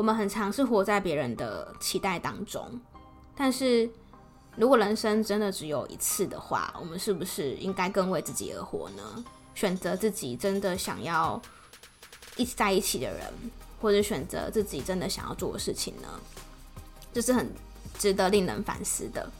[0.00, 2.80] 我们很常是活在别人的期待当中，
[3.36, 3.86] 但是
[4.56, 9.22] 如果人生真的只有一次的话，我们是不是应该更为自己而活呢？
[9.54, 11.38] 选择自己真的想要
[12.38, 13.30] 一起在一起的人，
[13.78, 16.08] 或者选择自己真的想要做的事情呢？
[17.12, 17.52] 这是很
[17.98, 19.30] 值得令人反思的。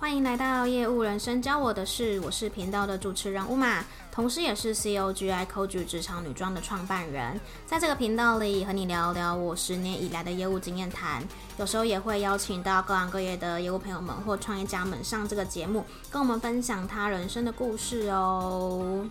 [0.00, 7.38] 欢迎来到业务人生教我的事，我是频道的主持人 Uma，同时也是 COGI Coach 职场女装的创办人。
[7.66, 11.22] 在这个频道里，和你聊聊我十年以来的业务经验谈，
[11.58, 19.06] 有时候也会邀请到各行各业的业务朋友们或创业家们上这个节目，跟我们分享他人生的故事哦。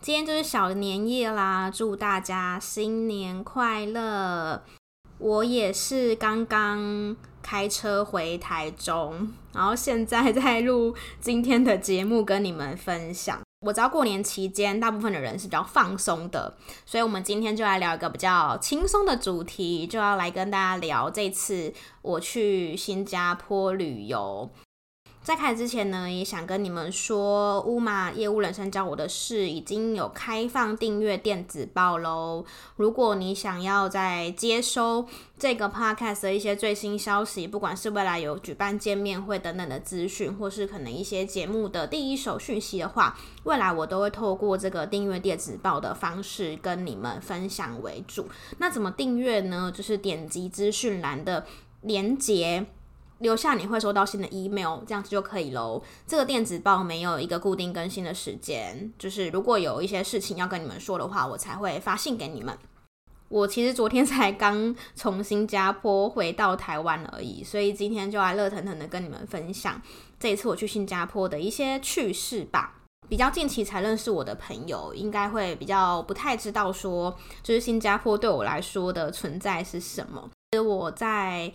[0.00, 4.60] 今天就是小年夜啦，祝大家新年快乐！
[5.18, 13.40] 我也是刚刚开车回台中， 然后现在在录今天的节目跟你们分享。
[13.66, 24.50] 我知道过年期间大部分的人是比较放松的，所以我们今天就来聊一个比较轻松的主题，就要来跟大家聊这次我去新加坡旅游。
[25.22, 32.44] 在开始之前呢，也想跟你们说，Uma 业务人生教我的事已经有开放订阅电子报喽。
[32.74, 35.06] 如果你想要在接收
[35.38, 48.28] 这个 podcast 的一些最新消息，不管是未来有举办见面会等等的资讯，或是可能一些节目的第一手讯息的话，未来我都会透过这个订阅电子报的方式跟你们分享为主。
[48.58, 49.72] 那怎么订阅呢？
[49.72, 51.46] 就是点击资讯栏的
[51.82, 52.66] 连接。
[53.22, 55.82] 留下你会收到新的 email，这样子就可以喽。
[56.06, 62.56] 这个电子报没有一个固定更新的时间，就是如果有一些事情要跟你们说的话，我才会发信给你们。
[63.28, 69.80] 我其实昨天才刚从新加坡回到台湾而已，所以今天就来热腾腾的跟你们分享
[70.20, 72.74] 这一次我去新加坡的一些趣事吧。
[73.08, 80.28] 比较近期才认识我的朋友，应该会比较不太知道说，就是新加坡对我来说的存在是什么。
[80.50, 81.52] 其实我在。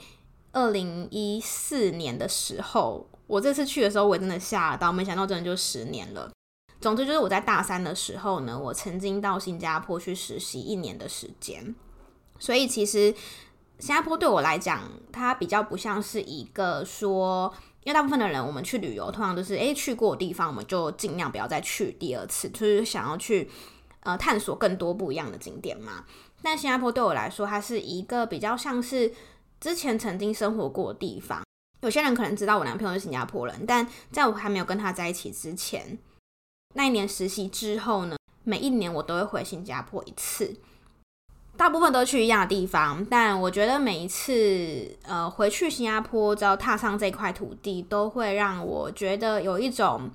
[0.53, 6.31] 二零一四年的时候，我这次去的时候，我真的吓到，没想到真的就十年了。
[6.79, 11.75] 总之就是我在大三的时候呢，我曾经到新加坡去实习一年的时间。
[12.39, 13.13] 所以其实
[13.79, 17.53] 新加坡对我来讲，它比较不像是一个说，
[17.83, 23.49] 因为大部分的人我们去旅游，通常都是诶去过的地方，我们就尽量不要再去第二次，就是想要去
[24.01, 26.05] 呃探索更多不一样的景点嘛。
[26.41, 29.13] 但新加坡对我来说，它是一个比较像是。
[29.59, 31.43] 之前曾经生活过的地方，
[31.81, 35.97] 有些人可能知道我男朋友是新加坡人，但在我还没有跟他在一起之前，
[36.75, 40.55] 那一年实习之后呢，每一年我都会回新加坡一次，
[41.55, 50.09] 大部分都去一样的地方，但我觉得每一次呃回去新加坡，只要踏上这块土地，都会让我觉得有一种。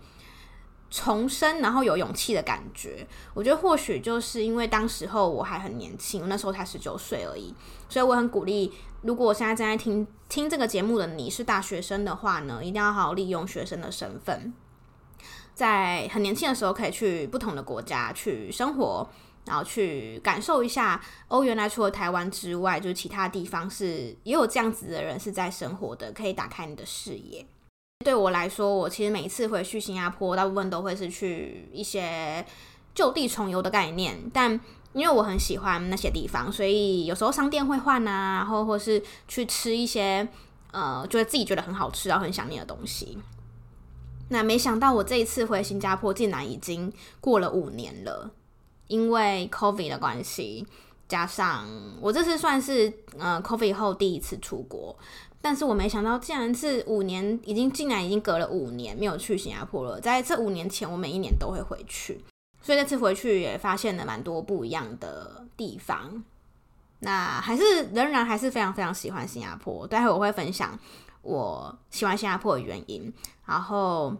[0.93, 7.55] 重生，然后有勇气的感觉，我觉得或许就是因为当时候我还很年轻，那时候才十九岁而已，
[7.89, 8.71] 所以我很鼓励，
[9.01, 14.53] 如果我现在正在听听这个节目的你是大学生的话呢，一定要好好利用学生的身份，
[15.55, 19.09] 在很年轻的时候可以去不同的国家去生活，
[19.47, 27.47] 然后去感受一下哦，原来除了台湾之外，就是其他地方是也有这样子的人是在生活的，可以打开你的视野。
[28.03, 32.45] 对我来说，我其实每一次回去新加坡，大部分都会是去一些
[32.95, 34.19] 就地重游的概念。
[34.33, 34.59] 但
[34.93, 40.27] 因为我很喜欢那些地方，所以有时候商店会换啊，然后或是去吃一些
[40.73, 43.17] 呃，觉得自己觉得很好吃，然后很想念的东西。
[44.29, 48.31] 那没想到我这一次回新加坡，竟然已经过了五年了，
[48.87, 50.67] 因为 COVID 的关系，
[51.07, 51.67] 加上
[52.01, 54.97] 我这次算是呃 COVID 后第一次出国。
[55.43, 60.01] 但是我没想到，竟然是五年，已经竟然已经隔了五年没有去新加坡了。
[60.01, 62.25] 在这五年前，我每一年都会回去，
[62.63, 66.23] 所以这次回去也发现了蛮多不一样的地方。
[67.01, 69.85] 那还是仍然还是非常非常喜欢新加坡。
[69.85, 70.79] 待会我会分享
[71.23, 73.13] 我喜欢新加坡的原因，
[73.45, 74.17] 然后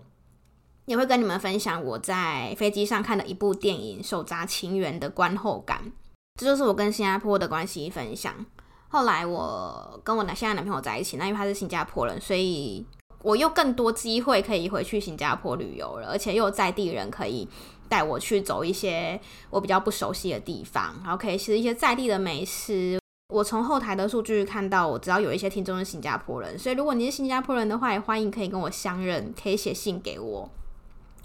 [0.87, 5.93] 也会跟你们分享我在飞机上看的一部电影《手札情缘》的观后感。
[6.41, 8.45] 这就是我跟新加坡的关系分享。
[8.93, 12.85] 后来我跟我男现在男朋友在一起，那因为他是新加坡人，所以
[13.23, 17.49] 我又更多机会可以回去新加坡旅游了，而且又有在地人可以
[17.89, 19.19] 带我去走一些
[19.49, 23.01] 我比较不熟悉的地方，然后可以吃一些在地的美食。
[23.33, 30.51] 我从后台的数据看到，我知道有一些听众是新加坡人，所以如果你是新加坡人的话，也欢迎可以跟我相认，可以写信给我，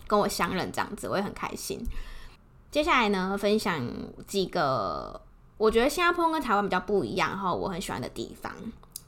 [0.08, 1.86] 跟我相认这样子，我也很开心。
[2.72, 3.86] 接下来呢，分享
[4.26, 5.27] 几个。
[5.58, 8.54] 我觉得新加坡跟台湾比较不一样哈，我很喜欢的地方。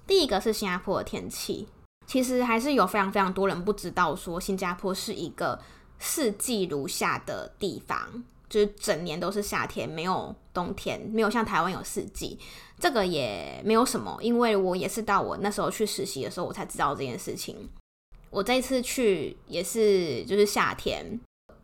[0.08, 1.68] 第一个是新加坡的天气，
[2.08, 5.60] 其实还是有非常非常多人不知道说新加坡是一个
[6.00, 8.24] 四季如夏的地方。
[8.50, 12.40] 就是整年都是夏天，没有冬天，没有像台湾有四季。
[12.80, 17.56] 这个也没有什么，因为我也是到我那时候去实习的时候，我才知道这件事情。
[18.32, 21.20] 我这一次去也是就是夏天，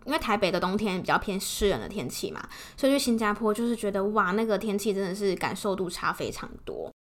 [0.06, 2.48] 因为台北的冬天比较偏湿冷的天气嘛，
[2.78, 6.92] 所以去新加坡就是觉得哇，那个天气真的是感受度差非常多。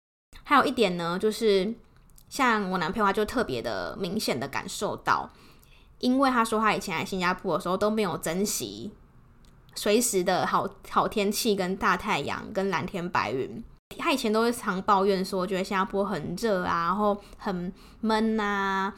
[0.43, 1.75] 还有一点呢，就是
[2.29, 5.31] 像我男朋友他就特别的明显的感受到，
[5.99, 8.91] 因为他说他以前来新加坡的时候都没有珍惜
[9.75, 13.63] 随时的好好天气跟大太阳跟蓝天白云。
[13.99, 18.93] 他以前都会常抱怨说，觉得新加坡很热啊，然后很闷啊。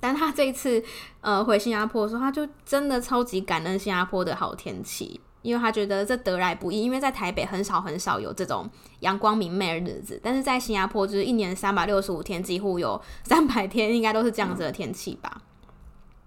[0.00, 0.82] 但他这一次
[1.20, 6.82] 呃回新加坡的时候，他就真的超级感恩新加坡的好天气，因为他觉得这得来不易。
[6.82, 8.68] 因为在台北很少很少有这种
[9.00, 15.42] 阳光明媚的日子，但是在新加坡就是一年三百六十五天，几乎有 三百天应该都是这样子的天气吧。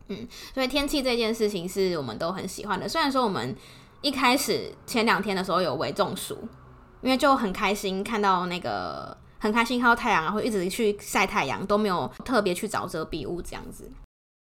[0.08, 2.90] 嗯，所以天气这件事情是我们都很喜欢的。
[2.90, 3.56] 虽然说我们
[4.02, 6.38] 一开始前两天的时候有微中暑。
[7.04, 13.92] 因为就很开心看到那个很开心看到太阳，然后一直去晒太阳，都没有特别去找遮蔽物这样子。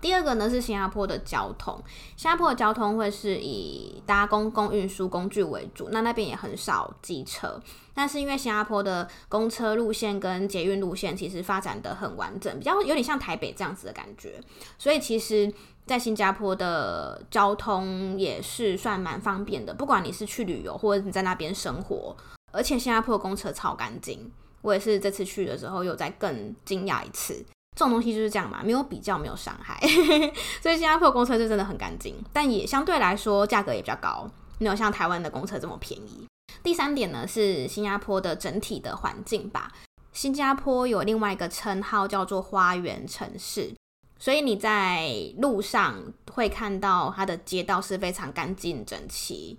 [0.00, 1.82] 第二个呢是新加坡的交通，
[2.14, 7.58] 新加坡的交通会是以搭公共运输工具为主，那那边也很少机车，
[7.94, 14.38] 但是因为新加坡的公车路线跟捷运路线其实发展的很完整，比较有点像台北这样子的感觉，
[14.76, 15.50] 所以其实
[15.86, 22.14] 在新加坡的交通也是算蛮方便的，不管你是去旅游或者你在那边生活。
[22.54, 24.30] 而且新加坡的公车超干净，
[24.62, 27.44] 我也是这次去的时候又再更惊讶一次。
[27.74, 29.80] 这种东西就是这样嘛，没有比较没有伤害，
[30.60, 36.26] 所以新加坡公车就真的很干净，但也相对来说价格也比较高，没有像台湾的公车这么便宜。
[36.62, 39.72] 第三点呢是新加坡的整体的环境吧，
[40.12, 43.74] 新加坡有另外一个称号叫做花园城市，
[44.18, 45.96] 所以你在路上
[46.32, 49.56] 会看到它的街道是非常干净整齐，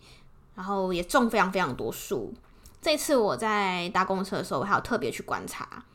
[0.54, 2.32] 然后也种非常非常多树。
[2.84, 5.86] 这次我在搭公车的时候，我还有特别去观察，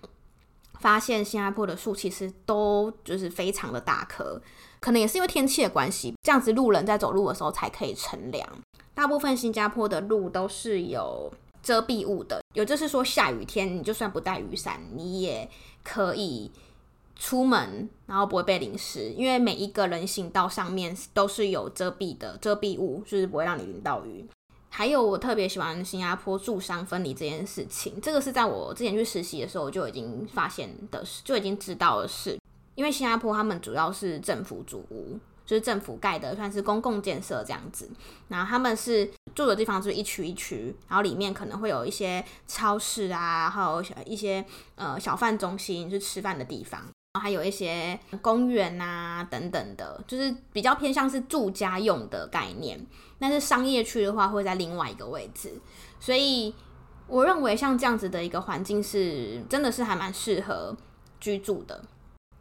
[0.80, 4.40] 发现新加坡的树其实都就是非常的大棵，
[4.80, 8.48] 可能也是因为天气的关系，这样子路人在走路的时候才可以乘凉。
[8.94, 11.30] 大部分新加坡的路都是有
[11.62, 15.46] 遮蔽物的，有就是说下雨天你就算不带雨伞，你也
[15.84, 16.50] 可以
[17.14, 24.26] 出门，然后不会被淋湿，因为每一个人行道上面都是有遮蔽的遮蔽物，就是不会让你淋到雨。
[24.78, 28.00] 还有，我特别喜欢新加坡住商分离这件事情。
[28.00, 32.38] 这个是在我之前去实习的时候就已经发现的事，就已经知道的事。
[32.76, 37.90] 因为新加坡他们主要是政府组屋，就是政府盖的，算是公共建设这样子。
[38.28, 44.44] 然后他们是住的地方就是一区一区，然后里面可能会有一些超市啊，还有一些
[44.76, 46.80] 呃小贩中心，是吃饭的地方。
[47.18, 52.80] 还有一些公园啊等等的，就是比较偏向是住家用的概念。
[53.18, 55.60] 但是商业区的话会在另外一个位置，
[55.98, 56.54] 所以
[57.08, 60.76] 我认为像这样子的一个环境是真的是还蛮适合
[61.18, 61.82] 居住的。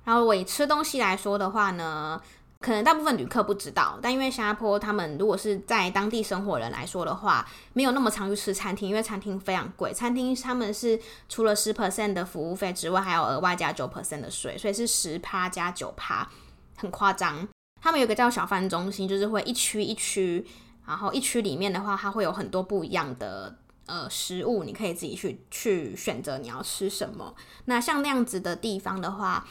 [0.03, 2.21] 然后我以吃东西来说的话呢，
[2.67, 9.93] 可能大部分旅客不知道，但因为新加坡他们如果是在当地生活人来说的话，没有那么常去吃餐厅，因为餐厅非常贵。
[9.93, 10.99] 餐厅他们是
[11.29, 16.27] 除了十 percent 的服务费之外，还有额外加九 percent 的税，所以是十趴加九趴，
[16.75, 17.47] 很夸张。
[17.81, 20.45] 他们有个叫小贩中心，就是会一区一区。
[20.85, 23.55] 然后一区里面的话，它会有很多不一样的
[23.85, 27.33] 呃食物，你可以自己去去选择你要吃什么。
[27.63, 29.47] 那像那样子的地方的话，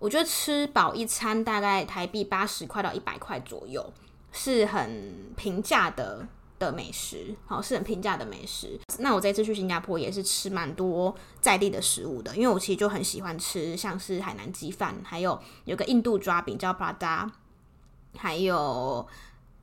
[0.00, 3.92] 我觉得吃饱一餐大概台币八十块到一百块左右，
[4.32, 6.26] 是很平价的
[6.58, 8.80] 的美食，好，是很平价的美食。
[8.98, 17.30] 那我这次去新加坡也是吃蛮多在地的食物的，因为我其实就很喜欢吃像是海南鸡饭，还有有个印度抓饼叫 Prata，
[18.16, 19.06] 还有。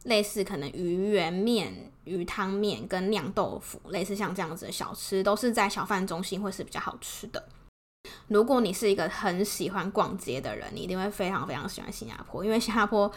[0.03, 7.45] 类似可能鱼圆面、鱼汤面跟酿豆腐，类似像这样子的小吃，都是在小贩中心会是比较好吃的。
[8.27, 13.11] 如果你是一个很喜欢逛街的人，你一定会非常非常喜欢新加坡，因为新加坡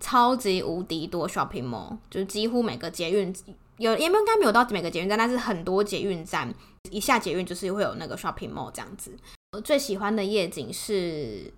[0.00, 3.34] 超级无敌多 shopping mall，就是几乎每个捷运
[3.78, 6.52] 有，也应该没有到每个捷运站，但是很多捷运站
[6.90, 9.12] 一下捷运就是会有那个 shopping mall 这样子。
[9.52, 11.52] 我最喜欢的夜景是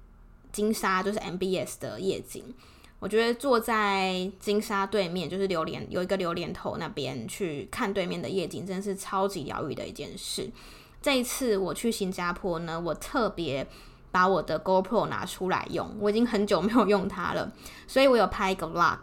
[0.50, 2.44] 金沙，就是 MBS 的夜景。
[2.98, 10.48] 我觉得坐在金沙对面，就是榴莲有一个榴莲头那边去看对面的夜景，真的是超级疗愈的一件事。
[11.02, 13.66] 这一次我去新加坡呢，我特别
[14.12, 17.50] 把我的 GoPro 拿出来用，我已经很久没有用它了，
[17.88, 18.98] 所以我有拍一个 Vlog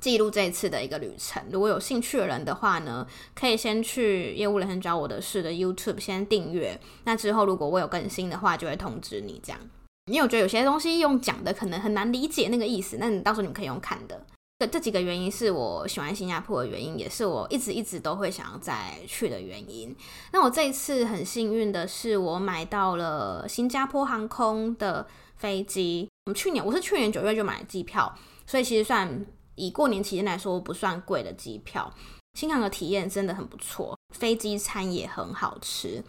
[0.00, 1.42] 记录这一次的一个旅程。
[1.50, 9.58] 如果有兴趣的人的话呢，可以先去业务人生教我的事的 YouTube 先订阅，那之后如果我有更新的话，就会通知你这样。
[10.06, 14.24] 因为我觉得有些东西用讲的可能很难理解那个意思，那你到时候你们可以用看的。
[14.58, 19.94] 这这几个原因是我喜欢新加坡的原因，也是我一直一直都会想要再去的原因。
[20.32, 26.08] 那我这一次很幸运的是，我买到了新加坡航空的飞机。
[26.26, 28.12] 我们去年我是去年九月就买机票，
[28.48, 29.24] 所以其实算
[29.54, 31.94] 以过年期间来说不算贵的机票。
[32.36, 36.02] 新航的体验真的很不错，飞机餐也很好吃。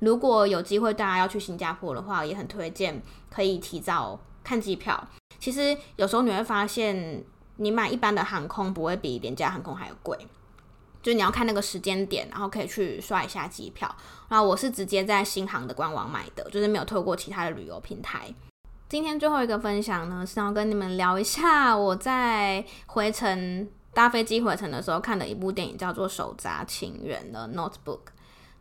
[0.00, 5.08] 如果有机会大家要去新加坡的话，也很推荐可以提早看机票。
[5.38, 7.24] 其实有时候你会发现。
[7.56, 10.16] 你买一般的航空不会比廉价航空还要贵，
[11.02, 13.94] 就你要看那个时间点，然后可以去刷一下机票。
[14.28, 18.32] 然后我是直接在新航的官网买的，就是没有透过其他的旅游平台。
[18.88, 28.00] 今天最后一个分享呢，是要跟你们聊一下我在回程搭飞机回程的时候看的一部电影，叫做《手札情缘》的 Notebook。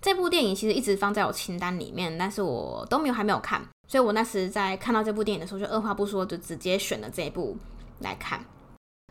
[0.01, 7.57] 这部电影其实一直放在我清单里面，但是我都没有还没有看，所以我那时在看到这部电影的时候，就二话不说就直接选了这一部
[7.99, 8.43] 来看。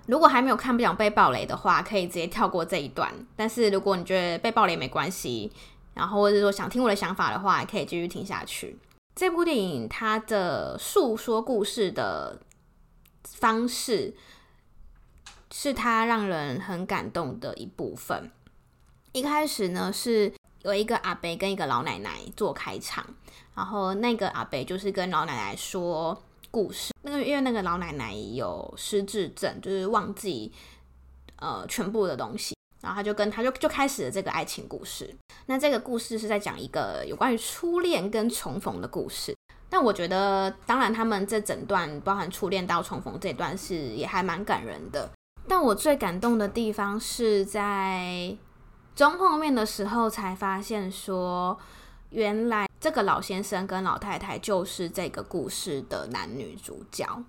[0.07, 3.13] 如果还没有看，不想被爆雷的话，可以直接跳过这一段。
[3.37, 5.53] 但是如果你觉得被爆雷没关系，
[5.95, 8.77] 然后或者说想听我的想法的话，可以继续听下去。
[9.15, 12.41] 这部电影它的诉说故事的
[13.25, 14.15] 方式，
[15.53, 18.31] 是它让人很感动的一部分。
[19.13, 20.33] 一开始呢，是
[20.63, 23.07] 有一个阿伯跟一个老奶奶做开场，
[23.55, 26.21] 然后那个阿伯就是跟老奶奶说。
[26.53, 30.53] 故事，那个因为那个老奶奶有失智症，就是忘记
[31.37, 35.13] 呃全部的东西，然后他就跟他就就开始了这个爱情故事。
[35.47, 39.35] 那这个故事是在讲一个有关于初恋跟重逢的故事。
[39.71, 45.11] 但我觉得，当然他们这整段包含初恋到重逢这段是也还蛮感人的。
[45.49, 48.37] 但我最感动的地方是在
[48.95, 51.59] 中后面的时候才发现说，
[52.11, 52.69] 原来。
[52.83, 57.23] 这个老先生跟老太太就是这个故事的男女主角。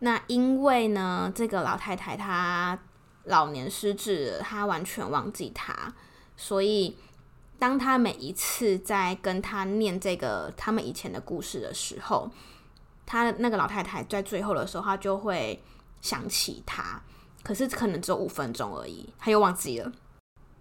[0.00, 2.78] 那因为呢，这个老太太她
[3.24, 5.94] 老年失智，她完全忘记他，
[6.36, 6.94] 所以
[7.58, 12.30] 当他每一次在跟他念这个他们以前的故事的时候，
[13.06, 15.62] 他那个老太太在最后的时候，她就会
[16.02, 17.02] 想起他，
[17.42, 19.90] 可是可能只有五分钟而已，他又忘记了。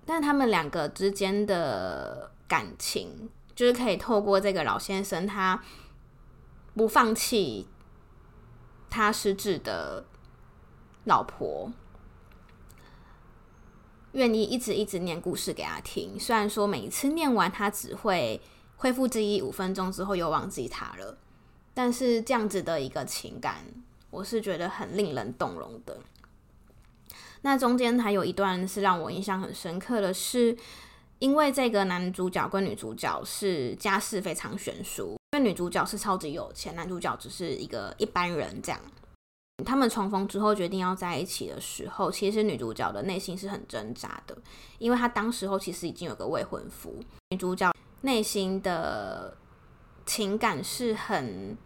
[0.06, 3.29] 但他们两个之间的感情。
[3.60, 5.62] 就是可以透过这个老先生，他
[6.78, 7.68] 不放弃
[8.89, 10.06] 他失智的
[11.04, 11.70] 老婆，
[14.13, 16.18] 愿意一直一直念故事给他听。
[16.18, 18.42] 虽然说每一次念完，他只会
[18.78, 21.18] 恢复记忆五分钟之后又忘记他了，
[21.74, 23.66] 但是这样子的一个情感，
[24.10, 26.00] 我是觉得很令人动容的。
[27.42, 30.58] 那中间还有一段是让我印象很深刻的是。
[31.19, 38.79] 因为这个男主角跟女主角是家世非常悬殊，因为女主角是超级有钱，男主角只是一个一般人这样。
[39.65, 44.38] 他们重逢之后决定要在一起的时候，其实女主角的内心是很挣扎的，
[44.77, 46.95] 因为她当时候其实已经有个未婚夫。
[47.31, 47.69] 女主角
[48.01, 49.35] 内心的
[50.05, 51.57] 情感是很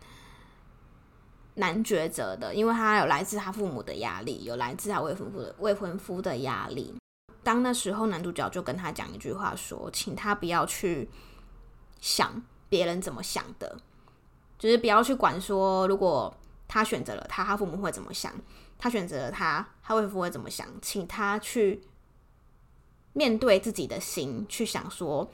[1.53, 6.95] 难抉择的，因为她有来自她父母的压力，有来自她未婚夫的未婚夫的压力。
[7.43, 11.09] 当那时候，男主角就跟他讲一句话，说：“请他不要去
[11.99, 13.77] 想别人怎么想的，
[14.57, 16.35] 就是不要去管说，如果
[16.67, 18.31] 他选择了他，他父母会怎么想；
[18.77, 20.67] 他选择了他，他未婚夫会怎么想。
[20.81, 21.83] 请他去
[23.13, 25.29] 面对自己的心，去想说，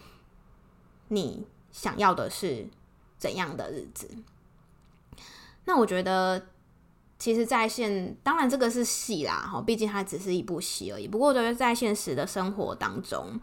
[1.09, 2.67] 你想要的是
[3.17, 4.09] 怎样的日子。”
[5.65, 6.47] 那我觉得。
[7.19, 11.05] 其实，在现当然这个是戏啦，哈，毕竟它只是一部戏而已。
[11.05, 13.37] 不过，对于在现实的生活当中，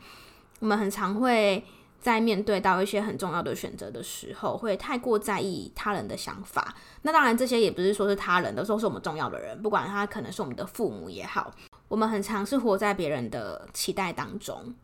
[0.60, 1.62] 我们很常会
[2.00, 6.74] 在面对到一些很重要的选择的时候，会太过在意他人的想法。
[7.02, 11.52] 那当然，这些也不是说是他人的，都是我们重要的人，不管他可能是我们的父母也好，
[11.88, 14.74] 我们很常是活在别人的期待当中。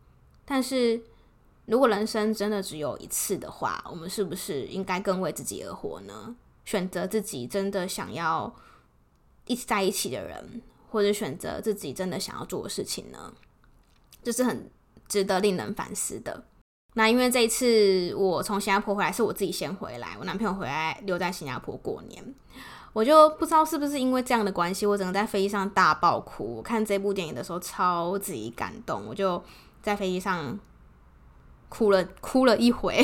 [0.45, 1.01] 但是
[1.65, 6.35] 如果人生真的只有一次的话，我们是不是应该更为自己而活呢？
[6.63, 8.53] 选择自己真的想要。
[9.45, 13.33] 一起在一起的人，或者选择自己真的想要做的事情呢，
[14.23, 14.69] 这是很
[15.07, 16.43] 值得令人反思的。
[16.95, 22.23] 那因为这一次我从新加坡回来，是我自己先回来，我男朋友回来留在新加坡过年，
[22.93, 26.57] 我就不知道是不是因为这样的关系，我整个在飞机上大爆哭。
[26.57, 29.43] 我看这部电影的时候超级感动，我就
[29.81, 30.59] 在飞机上。
[31.73, 32.95] 哭了哭了一回，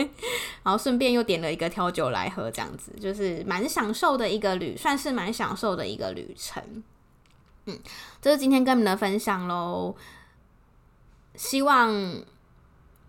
[0.64, 6.62] 然后顺便又点了一个调酒来喝，这样子就是蛮享受的一个旅，算是蛮享受的一个旅程。
[7.66, 7.78] 嗯，
[8.22, 9.94] 这是今天跟你们的分享喽。
[11.34, 12.22] 希望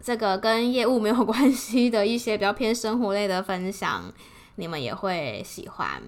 [0.01, 4.11] 这个跟业务没有关系的一些比较偏生活类的分享，
[4.55, 6.01] 你们也会喜欢。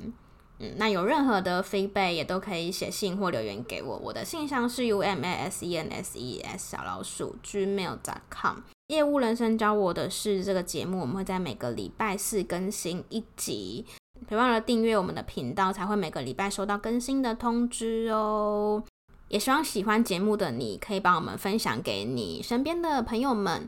[0.60, 8.58] 嗯，那有任何的 feedback 也都可以写信或留言给我，我的信箱是 u m a s e n s e s 小老鼠 gmail.com。
[8.88, 13.86] 业务人生教我的是这个节目，我们会在每个礼拜四更新一集，
[14.28, 18.84] 别忘了订阅我们的频道，才会每个礼拜收到更新的通知哦。
[19.28, 23.68] 也希望喜欢节目的你可以帮我们分享给你身边的朋友们。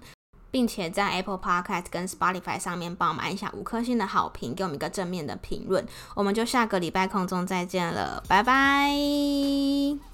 [0.51, 5.85] 并且在 Apple Podcast 跟 Spotify 上面帮我们按下五颗星的好评，给我们一个正面的评论。
[6.15, 10.08] 我们就下个礼拜空中再见了，拜拜。